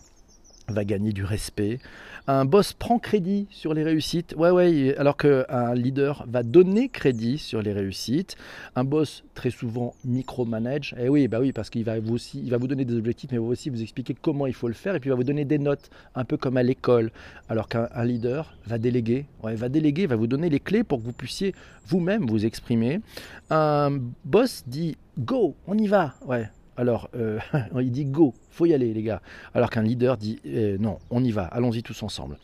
va 0.71 0.85
gagner 0.85 1.13
du 1.13 1.23
respect. 1.23 1.79
Un 2.27 2.45
boss 2.45 2.73
prend 2.73 2.99
crédit 2.99 3.47
sur 3.49 3.73
les 3.73 3.81
réussites, 3.81 4.35
ouais, 4.37 4.51
ouais, 4.51 4.95
alors 4.97 5.17
qu'un 5.17 5.73
leader 5.73 6.25
va 6.27 6.43
donner 6.43 6.87
crédit 6.87 7.39
sur 7.39 7.63
les 7.63 7.73
réussites. 7.73 8.35
Un 8.75 8.83
boss, 8.83 9.23
très 9.33 9.49
souvent, 9.49 9.95
micromanage. 10.05 10.95
Eh 10.99 11.09
oui, 11.09 11.27
bah 11.27 11.39
oui, 11.39 11.53
parce 11.53 11.71
qu'il 11.71 11.83
va 11.85 11.99
vous 11.99 12.13
aussi, 12.13 12.39
il 12.43 12.51
va 12.51 12.57
vous 12.57 12.67
donner 12.67 12.85
des 12.85 12.95
objectifs, 12.95 13.31
mais 13.31 13.37
il 13.37 13.41
va 13.41 13.47
aussi 13.47 13.71
vous 13.71 13.81
expliquer 13.81 14.13
comment 14.13 14.45
il 14.45 14.53
faut 14.53 14.67
le 14.67 14.75
faire, 14.75 14.93
et 14.93 14.99
puis 14.99 15.07
il 15.07 15.11
va 15.11 15.15
vous 15.15 15.23
donner 15.23 15.45
des 15.45 15.57
notes, 15.57 15.89
un 16.13 16.23
peu 16.23 16.37
comme 16.37 16.57
à 16.57 16.63
l'école. 16.63 17.11
Alors 17.47 17.67
qu'un 17.67 17.87
leader 18.03 18.55
va 18.67 18.77
déléguer, 18.77 19.25
ouais, 19.43 19.55
va 19.55 19.69
déléguer, 19.69 20.05
va 20.05 20.15
vous 20.15 20.27
donner 20.27 20.49
les 20.49 20.59
clés 20.59 20.83
pour 20.83 20.99
que 20.99 21.05
vous 21.05 21.13
puissiez 21.13 21.55
vous-même 21.87 22.27
vous 22.27 22.45
exprimer. 22.45 23.01
Un 23.49 23.97
boss 24.23 24.63
dit 24.67 24.97
go, 25.17 25.55
on 25.65 25.75
y 25.77 25.87
va, 25.87 26.13
ouais, 26.27 26.47
alors 26.79 27.09
euh, 27.15 27.39
il 27.79 27.91
dit 27.91 28.05
go, 28.05 28.33
faut 28.49 28.65
y 28.65 28.73
aller 28.73 28.93
les 28.93 29.03
gars. 29.03 29.21
Alors 29.53 29.69
qu'un 29.69 29.83
leader 29.83 30.17
dit 30.17 30.39
eh, 30.45 30.77
non, 30.79 30.97
on 31.09 31.23
y 31.23 31.31
va, 31.31 31.43
allons-y 31.43 31.83
tous 31.83 32.01
ensemble. 32.03 32.37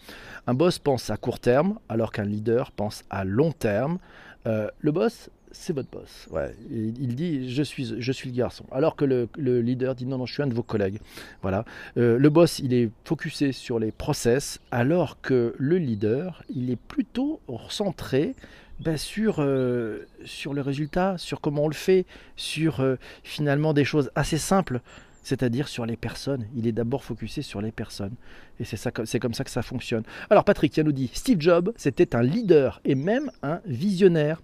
Un 0.46 0.54
boss 0.54 0.78
pense 0.78 1.10
à 1.10 1.18
court 1.18 1.40
terme, 1.40 1.80
alors 1.90 2.12
qu'un 2.12 2.26
leader 2.26 2.72
pense 2.72 3.04
à 3.10 3.24
long 3.24 3.52
terme. 3.52 3.98
Euh, 4.46 4.70
le 4.80 4.92
boss, 4.92 5.30
c'est 5.58 5.74
votre 5.74 5.90
boss. 5.90 6.28
Ouais. 6.32 6.56
Il, 6.70 7.16
dit 7.16 7.50
je 7.50 7.64
suis, 7.64 7.96
je 8.00 8.12
suis 8.12 8.30
le 8.30 8.36
garçon. 8.36 8.66
Alors 8.72 8.96
que 8.96 9.06
le, 9.06 9.62
leader 9.62 9.96
dit 9.96 10.06
non, 10.06 10.18
non, 10.18 10.26
je 10.26 10.34
suis 10.34 10.44
un 10.44 10.48
de 10.48 10.54
vos 10.54 10.64
collègues. 10.64 11.00
Voilà. 11.42 11.66
Euh, 11.98 12.18
le 12.18 12.30
boss, 12.30 12.60
il 12.60 12.74
est 12.74 12.90
focusé 13.04 13.52
sur 13.52 13.80
les 13.80 13.92
process, 13.92 14.60
alors 14.72 15.22
que 15.22 15.56
le 15.58 15.78
leader, 15.78 16.44
il 16.54 16.70
est 16.70 16.76
plutôt 16.76 17.40
centré 17.70 18.36
ben, 18.80 18.98
sur, 18.98 19.38
euh, 19.40 20.06
sur 20.26 20.54
le 20.54 20.62
résultat, 20.62 21.18
sur 21.18 21.42
comment 21.42 21.64
on 21.64 21.68
le 21.68 21.74
fait, 21.74 22.06
sur 22.36 22.82
euh, 22.82 22.98
finalement 23.24 23.74
des 23.74 23.86
choses 23.86 24.12
assez 24.16 24.38
simples, 24.38 24.82
c'est-à-dire 25.24 25.68
sur 25.68 25.86
les 25.86 25.96
personnes. 25.96 26.46
Il 26.56 26.68
est 26.68 26.74
d'abord 26.74 27.04
focusé 27.04 27.42
sur 27.42 27.62
les 27.62 27.72
personnes. 27.72 28.14
Et 28.60 28.66
c'est, 28.66 28.78
ça, 28.78 28.92
c'est 29.06 29.20
comme 29.20 29.34
ça 29.34 29.44
que 29.44 29.50
ça 29.50 29.62
fonctionne. 29.62 30.04
Alors 30.30 30.44
Patrick, 30.44 30.74
tiens 30.74 30.84
nous 30.84 30.92
dit, 30.92 31.10
Steve 31.14 31.40
Jobs, 31.40 31.72
c'était 31.78 32.16
un 32.16 32.22
leader 32.22 32.82
et 32.84 32.96
même 32.96 33.32
un 33.42 33.62
visionnaire. 33.66 34.42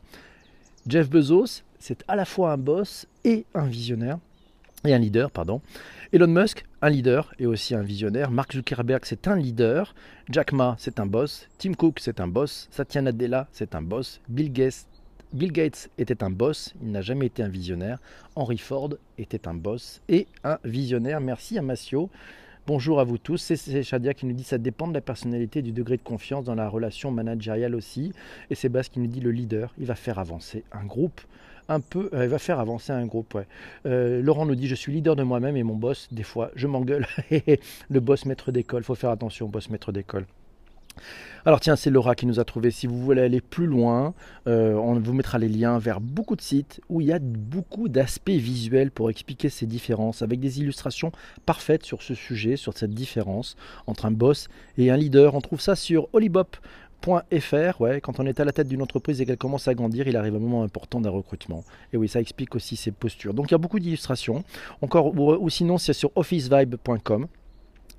Jeff 0.88 1.10
Bezos, 1.10 1.64
c'est 1.80 2.04
à 2.08 2.16
la 2.16 2.26
fois 2.26 2.52
un 2.52 2.58
boss 2.58 3.08
et 3.24 3.46
un 3.54 3.66
visionnaire, 3.66 4.18
et 4.86 4.94
un 4.94 4.98
leader, 4.98 5.30
pardon. 5.30 5.62
Elon 6.12 6.28
Musk, 6.28 6.66
un 6.82 6.90
leader 6.90 7.34
et 7.40 7.46
aussi 7.46 7.76
un 7.76 7.84
visionnaire. 7.84 8.32
Mark 8.32 8.54
Zuckerberg, 8.54 9.02
c'est 9.06 9.28
un 9.28 9.36
leader. 9.36 9.94
Jack 10.30 10.54
Ma, 10.54 10.76
c'est 10.80 11.00
un 11.00 11.06
boss. 11.06 11.48
Tim 11.60 11.74
Cook, 11.74 12.00
c'est 12.00 12.20
un 12.20 12.28
boss. 12.28 12.68
Satya 12.72 13.02
Nadella, 13.02 13.48
c'est 13.52 13.76
un 13.76 13.82
boss. 13.82 14.20
Bill 14.28 14.52
Gates, 14.52 14.88
Bill 15.34 15.52
Gates 15.52 15.90
était 15.98 16.24
un 16.24 16.30
boss, 16.30 16.74
il 16.82 16.92
n'a 16.92 17.02
jamais 17.02 17.28
été 17.28 17.42
un 17.44 17.48
visionnaire. 17.48 18.00
Henry 18.36 18.58
Ford 18.58 18.90
était 19.18 19.48
un 19.48 19.54
boss 19.54 20.02
et 20.10 20.28
un 20.44 20.58
visionnaire. 20.66 21.22
Merci 21.22 21.58
à 21.58 21.62
Massio. 21.62 22.10
Bonjour 22.68 23.00
à 23.00 23.04
vous 23.04 23.18
tous, 23.18 23.38
c'est 23.38 23.82
Shadia 23.82 24.14
qui 24.14 24.28
nous 24.28 24.34
dit 24.34 24.44
ça 24.44 24.60
dépend 24.60 24.88
de 24.88 24.94
la 24.94 25.02
personnalité 25.02 25.60
et 25.60 25.62
du 25.64 25.72
degré 25.72 25.98
de 25.98 26.04
confiance 26.04 26.46
dans 26.46 26.54
la 26.54 26.70
relation 26.70 27.10
managériale 27.10 27.74
aussi. 27.74 28.14
Et 28.52 28.56
Sébastien 28.56 28.94
qui 28.94 29.00
nous 29.00 29.08
dit 29.08 29.20
le 29.20 29.32
leader, 29.32 29.74
il 29.80 29.88
va 29.88 29.96
faire 29.96 30.20
avancer 30.20 30.64
un 30.72 30.86
groupe 30.86 31.22
un 31.70 31.80
peu, 31.80 32.12
euh, 32.14 32.26
il 32.26 32.30
va 32.30 32.38
faire 32.38 32.60
avancer 32.60 32.94
un 32.94 33.08
groupe. 33.08 33.34
Ouais. 33.34 33.48
Euh, 33.88 34.22
Laurent 34.22 34.46
nous 34.46 34.54
dit 34.54 34.68
je 34.68 34.76
suis 34.76 34.94
leader 34.94 35.16
de 35.16 35.24
moi-même 35.24 35.58
et 35.58 35.64
mon 35.64 35.76
boss, 35.76 36.08
des 36.12 36.22
fois, 36.22 36.52
je 36.56 36.68
m'engueule. 36.68 37.08
le 37.90 38.00
boss 38.00 38.26
maître 38.26 38.52
d'école, 38.52 38.84
faut 38.84 38.96
faire 38.96 39.10
attention, 39.10 39.48
boss 39.48 39.72
maître 39.72 39.92
d'école. 39.92 40.28
Alors 41.46 41.60
tiens, 41.60 41.76
c'est 41.76 41.90
Laura 41.90 42.14
qui 42.14 42.28
nous 42.28 42.40
a 42.40 42.46
trouvé. 42.46 42.70
Si 42.70 42.86
vous 42.86 43.00
voulez 43.00 43.22
aller 43.22 43.42
plus 43.42 43.66
loin, 43.66 44.14
euh, 44.48 44.74
on 44.76 45.00
vous 45.00 45.14
mettra 45.14 45.40
les 45.40 45.50
liens 45.50 45.80
vers 45.80 46.00
beaucoup 46.00 46.36
de 46.36 46.42
sites 46.42 46.82
où 46.90 47.02
il 47.02 47.08
y 47.08 47.14
a 47.14 47.20
beaucoup 47.20 47.90
d'aspects 47.90 48.30
visuels 48.30 48.92
pour 48.92 49.10
expliquer 49.10 49.50
ces 49.50 49.66
différences, 49.66 50.22
avec 50.22 50.40
des 50.40 50.60
illustrations 50.60 51.12
parfaites 51.46 51.84
sur 51.84 52.04
ce 52.04 52.14
sujet, 52.14 52.58
sur 52.58 52.78
cette 52.78 52.94
différence 52.94 53.56
entre 53.88 54.06
un 54.06 54.12
boss 54.12 54.50
et 54.78 54.92
un 54.92 54.98
leader. 54.98 55.34
On 55.34 55.42
trouve 55.42 55.62
ça 55.62 55.76
sur 55.76 56.08
ouais, 57.80 58.02
quand 58.02 58.20
on 58.20 58.26
est 58.26 58.40
à 58.40 58.46
la 58.46 58.52
tête 58.52 58.68
d'une 58.68 58.82
entreprise 58.82 59.22
et 59.22 59.26
qu'elle 59.26 59.38
commence 59.38 59.68
à 59.68 59.74
grandir, 59.74 60.08
il 60.08 60.16
arrive 60.16 60.36
un 60.36 60.40
moment 60.40 60.64
important 60.64 61.02
d'un 61.02 61.10
recrutement. 61.10 61.64
Et 61.94 61.98
oui, 61.98 62.08
ça 62.08 62.22
explique 62.22 62.56
aussi 62.56 62.76
ses 62.76 62.92
postures. 62.92 63.34
Donc 63.34 63.50
il 63.50 63.54
y 63.54 63.56
a 63.56 63.58
beaucoup 63.58 63.80
d'illustrations. 63.80 64.44
Encore, 64.82 65.18
ou 65.18 65.50
sinon, 65.50 65.80
c'est 65.80 65.94
sur 65.94 66.12
officevibe.com. 66.16 67.28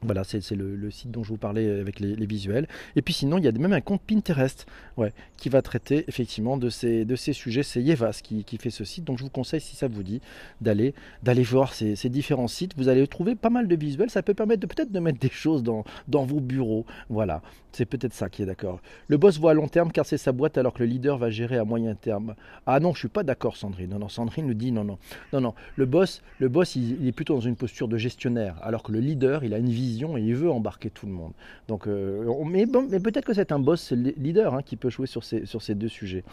Voilà, 0.03 0.25
c'est 0.25 0.51
le, 0.51 0.91
site 0.91 1.11
dont 1.11 1.23
je 1.23 1.29
vous 1.29 1.37
parlais 1.37 1.81
avec 1.81 2.01
les, 2.01 2.27
visuels. 2.27 2.67
Et 2.97 3.03
puis 3.03 3.15
sinon, 3.15 3.39
il 3.39 3.45
y 3.45 3.49
a 3.49 3.53
même 3.53 3.73
un 3.73 3.81
compte 3.81 4.03
Pinterest 4.03 4.67
ouais, 4.97 5.13
qui 5.37 5.49
va 5.49 5.63
traiter 5.63 6.05
effectivement 6.09 6.57
de 6.57 6.71
ces, 6.71 7.05
de 7.05 7.15
ces 7.15 7.33
sujets. 7.33 7.63
C'est 7.63 7.83
Yevas 7.83 8.21
qui, 8.23 8.45
qui, 8.45 8.57
fait 8.57 8.71
ce 8.71 8.85
site. 8.85 9.05
Donc 9.05 9.19
je 9.19 9.25
vous 9.25 9.31
conseille, 9.31 9.61
si 9.61 9.77
ça 9.77 9.87
vous 9.87 10.03
dit, 10.03 10.21
d'aller 10.61 10.95
voir 11.43 11.73
ces, 11.73 11.95
ces, 11.95 12.09
différents 12.09 12.49
sites. 12.49 12.77
Vous 12.77 12.89
allez 12.89 13.07
trouver 13.07 13.37
pas 13.37 13.51
mal 13.51 13.69
de 13.69 13.77
visuels. 13.77 14.11
Ça 14.11 14.23
peut 14.23 14.35
permettre 14.35 14.67
peut-être 14.67 14.91
de 14.91 15.01
mettre 15.01 15.21
des 15.21 15.31
choses 15.31 15.63
dans, 15.63 15.85
dans 16.09 16.25
vos 16.25 16.41
bureaux. 16.41 16.85
Voilà, 17.09 17.43
c'est 17.71 17.87
peut-être 17.87 18.15
ça 18.15 18.29
qui 18.29 18.43
est 18.43 18.47
d'accord. 18.47 18.81
Le 19.09 19.19
boss 19.19 19.39
voit 19.39 19.53
à 19.53 19.55
long 19.55 19.69
terme 19.69 19.93
car 19.93 20.05
c'est 20.05 20.19
sa 20.19 20.33
boîte 20.33 20.59
alors 20.59 20.73
que 20.73 20.83
le 20.83 20.87
leader 20.87 21.17
va 21.17 21.31
gérer 21.31 21.59
à 21.59 21.65
moyen 21.65 21.95
terme. 21.95 22.35
Ah 22.67 22.81
non, 22.81 22.93
je 22.93 22.99
suis 22.99 23.09
pas 23.09 23.23
d'accord 23.23 23.57
Sandrine. 23.57 23.91
Non, 23.91 23.99
non, 24.01 24.09
Sandrine 24.09 24.47
nous 24.47 24.55
dit 24.55 24.73
non, 24.73 24.85
non. 24.85 24.99
Non, 25.33 25.41
non. 25.41 25.55
Le 25.77 25.87
boss, 25.87 26.23
le 26.39 26.49
boss 26.49 26.77
il 26.77 27.07
est 27.07 27.13
plutôt 27.13 27.35
dans 27.35 27.41
une 27.41 27.57
posture 27.57 27.89
de 27.89 27.97
gestionnaire 27.97 28.57
alors 28.63 28.83
que 28.83 28.93
le 28.93 29.01
leader, 29.01 29.45
il 29.45 29.55
a 29.55 29.59
une 29.59 29.71
vision 29.71 29.92
et 30.17 30.21
il 30.21 30.35
veut 30.35 30.51
embarquer 30.51 30.91
tout 30.91 31.07
le 31.07 31.13
monde. 31.13 31.33
Donc, 31.69 31.87
euh, 31.87 32.33
mais, 32.45 32.67
peut-être 32.67 33.25
que 33.25 33.35
c'est 33.35 33.53
un 33.53 33.59
boss 33.59 33.93
leader 33.93 34.55
hein, 34.55 34.63
qui 34.63 34.77
peut 34.77 34.91
jouer 34.91 35.07
sur 35.07 35.23
ces, 35.25 35.75
deux 35.75 35.89
sujets. 35.89 36.25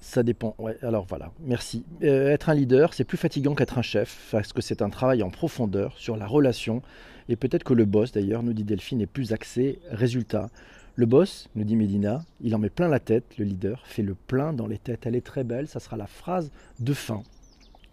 Ça 0.00 0.22
dépend. 0.22 0.54
Alors 0.82 1.06
voilà, 1.08 1.32
merci. 1.40 1.84
Euh, 2.02 2.28
être 2.28 2.50
un 2.50 2.54
leader, 2.54 2.92
c'est 2.92 3.04
plus 3.04 3.16
fatigant 3.16 3.54
qu'être 3.54 3.78
un 3.78 3.82
chef, 3.82 4.28
parce 4.30 4.52
que 4.52 4.60
c'est 4.60 4.82
un 4.82 4.90
travail 4.90 5.22
en 5.22 5.30
profondeur 5.30 5.96
sur 5.96 6.16
la 6.16 6.26
relation. 6.26 6.82
Et 7.28 7.36
peut-être 7.36 7.64
que 7.64 7.72
le 7.72 7.86
boss, 7.86 8.12
d'ailleurs, 8.12 8.42
nous 8.42 8.52
dit 8.52 8.64
Delphine, 8.64 9.00
est 9.00 9.06
plus 9.06 9.32
axé 9.32 9.78
résultat. 9.90 10.50
Le 10.96 11.06
boss, 11.06 11.48
nous 11.56 11.64
dit 11.64 11.74
Médina, 11.74 12.24
il 12.40 12.54
en 12.54 12.58
met 12.58 12.70
plein 12.70 12.86
la 12.86 13.00
tête, 13.00 13.24
le 13.38 13.44
leader 13.44 13.82
fait 13.86 14.02
le 14.02 14.14
plein 14.14 14.52
dans 14.52 14.68
les 14.68 14.78
têtes. 14.78 15.06
Elle 15.06 15.16
est 15.16 15.26
très 15.26 15.42
belle, 15.42 15.66
ça 15.66 15.80
sera 15.80 15.96
la 15.96 16.06
phrase 16.06 16.52
de 16.78 16.92
fin. 16.92 17.22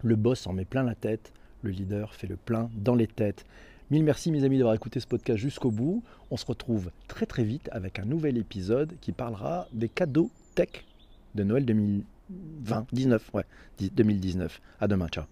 Le 0.04 0.14
boss 0.14 0.46
en 0.46 0.52
met 0.52 0.64
plein 0.64 0.84
la 0.84 0.94
tête, 0.94 1.32
le 1.62 1.70
leader 1.70 2.14
fait 2.14 2.26
le 2.26 2.36
plein 2.36 2.70
dans 2.76 2.94
les 2.94 3.06
têtes. 3.06 3.44
Mille 3.90 4.04
merci 4.04 4.30
mes 4.30 4.44
amis 4.44 4.58
d'avoir 4.58 4.74
écouté 4.74 5.00
ce 5.00 5.06
podcast 5.06 5.38
jusqu'au 5.38 5.70
bout. 5.70 6.02
On 6.30 6.36
se 6.36 6.46
retrouve 6.46 6.90
très 7.08 7.26
très 7.26 7.44
vite 7.44 7.68
avec 7.72 7.98
un 7.98 8.04
nouvel 8.04 8.38
épisode 8.38 8.94
qui 9.00 9.12
parlera 9.12 9.68
des 9.72 9.88
cadeaux 9.88 10.30
tech 10.54 10.84
de 11.34 11.44
Noël 11.44 11.64
2020, 11.66 12.86
19, 12.92 13.30
ouais, 13.34 13.44
2019. 13.80 14.60
À 14.80 14.88
demain, 14.88 15.08
ciao. 15.08 15.20